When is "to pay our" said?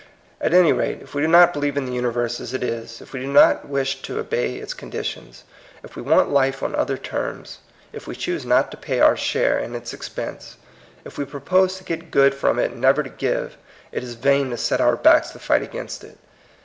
8.71-9.15